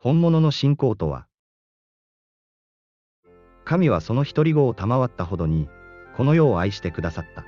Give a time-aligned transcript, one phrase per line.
[0.00, 1.26] 本物の信仰とは？
[3.64, 5.68] 神はその独り子を賜ったほどに、
[6.16, 7.44] この世を愛してくださった。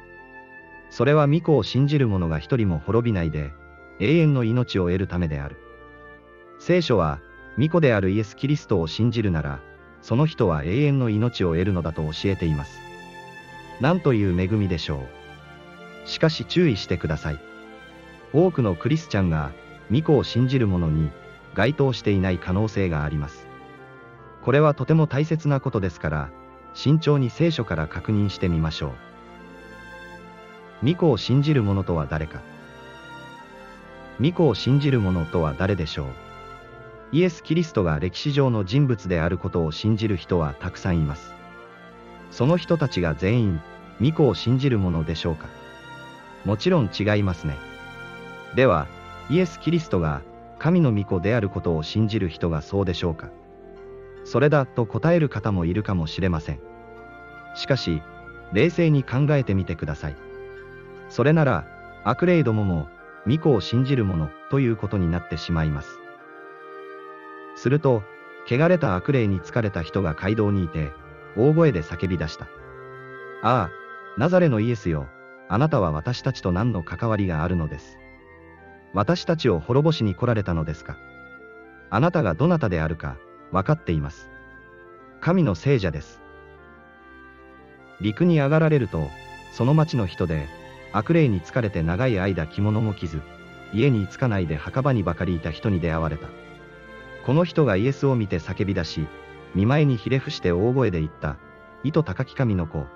[0.91, 3.53] それは御子を信じる者が一人も滅びないで、
[4.01, 5.59] 永遠の命を得るためである。
[6.59, 7.21] 聖書は、
[7.57, 9.61] 御子であるイエス・キリストを信じるなら、
[10.03, 12.81] その人は永遠の命を得るのだと教えています。
[13.81, 15.05] なんという恵みでしょ
[16.05, 16.09] う。
[16.09, 17.39] しかし注意してください。
[18.33, 19.53] 多くのクリスチャンが、
[19.93, 21.13] 御子を信じる者に、
[21.55, 23.47] 該当していない可能性があります。
[24.43, 26.31] これはとても大切なことですから、
[26.75, 28.95] 慎重に聖書から確認してみましょ
[30.83, 30.87] う。
[30.87, 32.41] 御子を信じる者とは誰か。
[34.21, 36.07] 御子を信じる者とは誰でしょう。
[37.13, 41.35] イエス・キリストが歴史上の人物であることを信じる人はたくさんいます。
[42.31, 43.61] その人たちが全員、
[44.01, 45.49] 御子を信じる者でしょうか。
[46.45, 47.57] もちろん違いますね。
[48.55, 48.87] では、
[49.29, 50.23] イエス・キリストが
[50.61, 53.31] 神の御子であることを信じる人がそうでしょうか。
[54.25, 56.61] それだと答える方もいるかもしれません。
[57.55, 58.03] しかし、
[58.53, 60.17] 冷静に考えてみてください。
[61.09, 61.67] それなら、
[62.05, 62.89] 悪霊どもも、
[63.25, 65.99] 巫女を信じる者ということになってしまいます。
[67.57, 68.03] すると、
[68.47, 70.93] 汚れた悪霊に疲れた人が街道にいて、
[71.37, 72.47] 大声で叫び出した。
[73.43, 73.71] ああ、
[74.19, 75.09] ナザレのイエスよ、
[75.49, 78.00] あなたは私たちと何の関わりがあるのです。
[78.93, 80.97] 私たちを滅ぼしに来られたのですか？
[81.91, 83.17] あなたがどなたであるか、
[83.53, 84.29] 分かっています。
[85.21, 86.21] 神の聖者です。
[88.01, 89.09] 陸に上がられると、
[89.53, 90.49] その町の人で、
[90.93, 93.21] 悪霊に疲れて長い間着物も着ず、
[93.73, 96.29] 家に着かないで墓場にばかりいた人に出会われた。
[97.27, 99.07] この人がイエスを見て叫び出し、
[99.55, 101.37] 見舞いにひれ伏して大声で言った。
[101.85, 102.87] 意図高き神の子、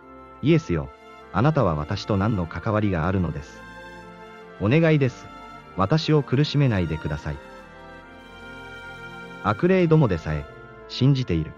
[0.43, 0.89] イエスよ、
[1.33, 3.61] あなたは私と何の関わりがあるのです。
[4.61, 5.27] お願いです。
[5.77, 7.37] 私を苦しめないでください。
[9.43, 10.45] 悪霊どもでさえ、
[10.89, 11.53] 信じている。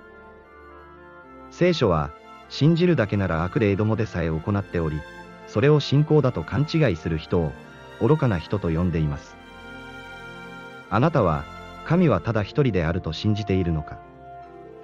[1.50, 2.10] 聖書は、
[2.48, 5.00] 信じるだけなら悪霊どもでさえ行っており、
[5.46, 7.52] それを信仰だと勘違いする人を、
[8.00, 9.36] 愚かな人と呼んでいます。
[10.90, 11.44] あなたは、
[11.84, 13.98] 神はただ一人であると信じているのか。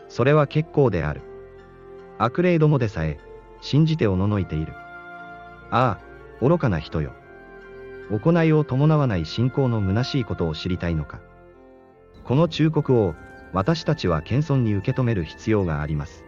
[0.08, 1.22] それは結構である。
[2.18, 3.18] 悪霊どもでさえ、
[3.60, 4.72] 信じておののいている。
[5.70, 7.12] ああ、愚かな人よ。
[8.12, 11.20] 行いを伴わない信仰の虚しいことを知りたいのか。
[12.24, 13.14] この忠告を
[13.54, 16.24] 私たちは謙遜に受け止める必要があります。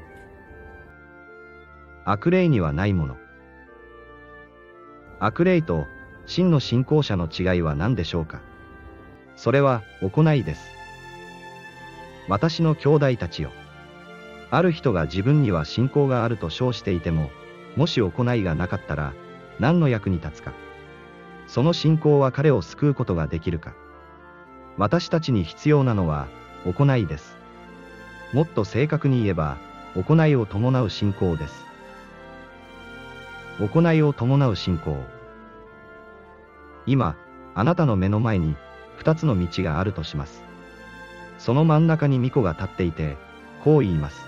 [2.06, 3.16] 悪霊にはないもの。
[5.20, 5.84] 悪霊と
[6.26, 8.40] 真の信仰者の違いは何でしょうか
[9.36, 10.70] それは行いです。
[12.28, 13.50] 私の兄弟たちよ。
[14.50, 17.30] ある人が自分には信仰があると称していても、
[17.76, 19.12] もし行いがなかったら
[19.58, 20.52] 何の役に立つか。
[21.54, 23.74] その信仰は彼を救うことができるか。
[24.76, 26.26] 私たちに必要なのは、
[26.66, 27.36] 行いです。
[28.32, 29.56] もっと正確に言えば、
[29.94, 31.64] 行いを伴う信仰です。
[33.60, 34.96] 行いを伴う信仰。
[36.86, 37.14] 今、
[37.54, 38.56] あなたの目の前に、
[38.96, 40.42] 二つの道があるとします。
[41.38, 43.16] その真ん中に巫女が立っていて、
[43.62, 44.26] こう言います。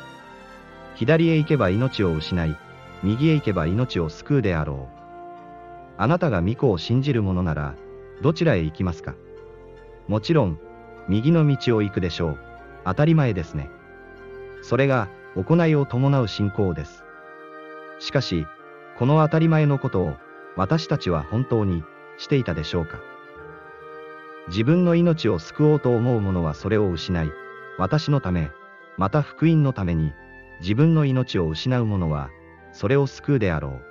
[0.95, 2.57] 左へ行けば命を失い、
[3.03, 4.96] 右へ行けば命を救うであろう。
[5.99, 7.75] あなたが巫女を信じる者なら、
[8.23, 9.15] どちらへ行きますか？
[10.09, 10.59] もちろん、
[11.09, 12.39] 右の道を行くでしょう。
[12.85, 13.71] 当たり前ですね。
[14.63, 17.05] それが、行いを伴う信仰です。
[17.99, 18.47] しかし、
[18.99, 20.15] この当たり前のことを、
[20.57, 21.83] 私たちは本当に、
[22.19, 22.99] していたでしょうか？
[24.49, 27.31] 自分の命を救おうと思う者はそれを失い、
[27.79, 28.51] 私のため、
[28.97, 30.13] また福音のために、
[30.61, 32.31] 自分の命を失う者は、
[32.73, 33.83] それを救うであろう。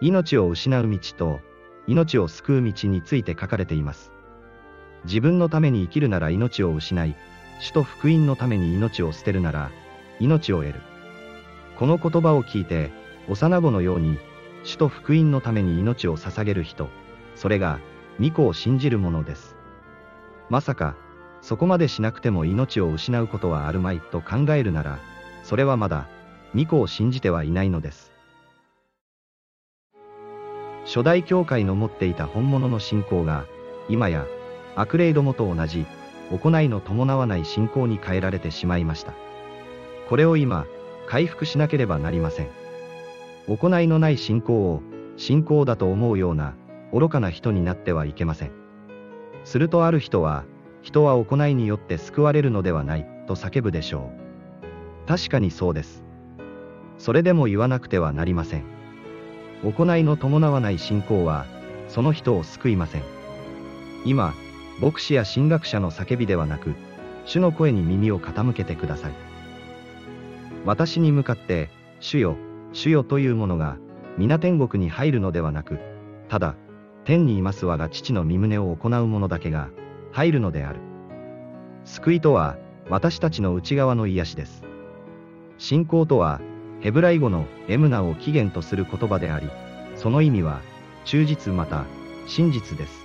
[0.00, 1.40] 命を失う道と、
[1.86, 4.12] 命を救う道について書かれています。
[5.04, 7.14] 自分のために生きるなら命を失い、
[7.60, 9.70] 主と福音のために命を捨てるなら、
[10.18, 10.80] 命を得る。
[11.78, 12.90] この言葉を聞いて、
[13.28, 14.18] 幼子のように、
[14.64, 16.88] 主と福音のために命を捧げる人、
[17.34, 17.78] それが、
[18.18, 19.56] 御子を信じる者です。
[20.48, 20.96] まさか、
[21.42, 24.98] そこまでしなくても命を失うことはあるまいと考えるなら、
[25.42, 26.08] それはまだ、
[26.54, 28.09] 御子を信じてはいないのです。
[30.84, 33.44] 初代教会の持っていた本物の信仰が、
[33.88, 34.26] 今や、
[34.76, 35.86] 悪霊どもと同じ、
[36.30, 39.12] 行いの伴わない信仰に変えられてしまいました。
[40.08, 40.66] これを今、
[41.06, 42.48] 回復しなければなりません。
[43.48, 44.82] 行いのない信仰を、
[45.16, 46.54] 信仰だと思うような、
[46.92, 48.52] 愚かな人になってはいけません。
[49.44, 50.44] するとある人は、
[50.82, 54.10] 人は行いによって救われるのではない、と叫ぶでしょ
[55.06, 55.08] う。
[55.08, 56.04] 確かにそうです。
[56.98, 58.79] それでも言わなくてはなりません。
[59.62, 61.46] 行いの伴わない信仰は、
[61.88, 63.02] その人を救いません。
[64.04, 64.34] 今、
[64.80, 66.74] 牧師や神学者の叫びではなく、
[67.26, 69.12] 主の声に耳を傾けてください。
[70.64, 71.68] 私に向かって、
[72.00, 72.36] 主よ、
[72.72, 73.76] 主よというものが、
[74.16, 75.78] 皆天国に入るのではなく、
[76.28, 76.56] ただ、
[77.04, 79.68] 天にいます我が父の身旨を行う者だけが、
[80.12, 80.80] 入るのである。
[81.84, 82.56] 救いとは、
[82.88, 84.64] 私たちの内側の癒しです。
[85.58, 86.40] 信仰とは、
[86.80, 89.48] ヘブライ語のエムナを起源とする言葉であり、
[89.96, 90.60] その意味は、
[91.04, 91.84] 忠実また、
[92.26, 93.04] 真実です。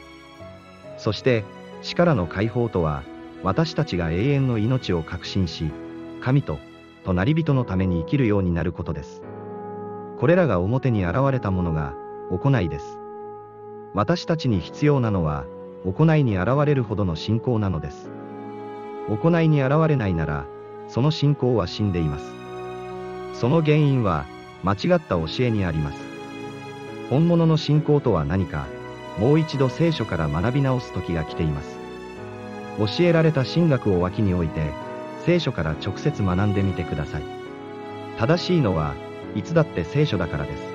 [0.98, 1.44] そして、
[1.82, 3.04] 死からの解放とは、
[3.44, 5.72] 私たちが永遠の命を確信し、
[6.22, 6.58] 神と、
[7.04, 9.22] 隣人のために生きるようになることです。
[10.20, 11.94] これらが表に現れたものが、
[12.32, 12.98] 行いです。
[13.94, 15.46] 私たちに必要なのは、
[15.86, 18.10] 行いに現れるほどの信仰なのです。
[19.10, 20.46] 行いに現れないなら、
[20.88, 22.45] その信仰は死んでいます。
[23.40, 24.26] その原因は、
[24.64, 26.00] 間違った教えにあります。
[27.10, 28.66] 本物の信仰とは何か、
[29.20, 31.78] もう一度聖書から学び直す時が来ています。
[32.80, 34.72] 教えられた神学を脇に置いて、
[35.26, 37.24] 聖書から直接学んでみてください。
[38.18, 38.96] 正しいのは、
[39.36, 40.75] いつだって聖書だからです。